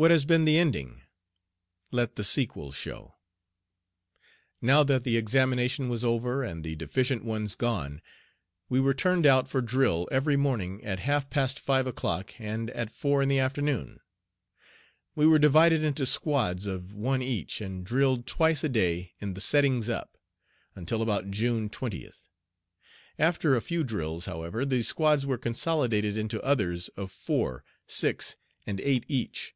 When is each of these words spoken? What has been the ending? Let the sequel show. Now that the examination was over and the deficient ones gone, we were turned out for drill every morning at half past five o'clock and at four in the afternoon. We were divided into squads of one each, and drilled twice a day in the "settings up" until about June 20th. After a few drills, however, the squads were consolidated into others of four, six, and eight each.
What 0.00 0.10
has 0.10 0.24
been 0.24 0.46
the 0.46 0.56
ending? 0.56 1.02
Let 1.92 2.16
the 2.16 2.24
sequel 2.24 2.72
show. 2.72 3.16
Now 4.62 4.82
that 4.82 5.04
the 5.04 5.18
examination 5.18 5.90
was 5.90 6.06
over 6.06 6.42
and 6.42 6.64
the 6.64 6.74
deficient 6.74 7.22
ones 7.22 7.54
gone, 7.54 8.00
we 8.70 8.80
were 8.80 8.94
turned 8.94 9.26
out 9.26 9.46
for 9.46 9.60
drill 9.60 10.08
every 10.10 10.38
morning 10.38 10.82
at 10.86 11.00
half 11.00 11.28
past 11.28 11.60
five 11.60 11.86
o'clock 11.86 12.32
and 12.40 12.70
at 12.70 12.90
four 12.90 13.20
in 13.22 13.28
the 13.28 13.40
afternoon. 13.40 14.00
We 15.14 15.26
were 15.26 15.38
divided 15.38 15.84
into 15.84 16.06
squads 16.06 16.64
of 16.64 16.94
one 16.94 17.20
each, 17.20 17.60
and 17.60 17.84
drilled 17.84 18.26
twice 18.26 18.64
a 18.64 18.70
day 18.70 19.12
in 19.20 19.34
the 19.34 19.40
"settings 19.42 19.90
up" 19.90 20.16
until 20.74 21.02
about 21.02 21.30
June 21.30 21.68
20th. 21.68 22.26
After 23.18 23.54
a 23.54 23.60
few 23.60 23.84
drills, 23.84 24.24
however, 24.24 24.64
the 24.64 24.80
squads 24.80 25.26
were 25.26 25.36
consolidated 25.36 26.16
into 26.16 26.40
others 26.42 26.88
of 26.96 27.10
four, 27.12 27.64
six, 27.86 28.36
and 28.66 28.80
eight 28.80 29.04
each. 29.06 29.54